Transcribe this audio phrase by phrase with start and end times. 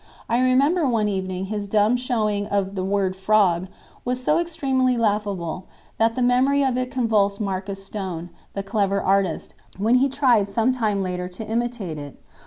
[0.27, 3.67] I remember one evening his dumb showing of the word "frog"
[4.03, 5.67] was so extremely laughable
[5.99, 10.71] that the memory of it convulsed Marcus Stone, the clever artist, when he tried some
[10.71, 12.19] time later to imitate it.